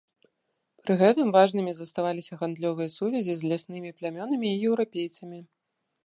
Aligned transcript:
Пры 0.83 0.93
гэтым 1.01 1.27
важнымі 1.35 1.71
заставаліся 1.79 2.33
гандлёвыя 2.39 2.89
сувязі 2.97 3.33
з 3.41 3.51
ляснымі 3.51 3.89
плямёнамі 3.99 4.47
і 4.55 4.71
еўрапейцамі. 4.71 5.39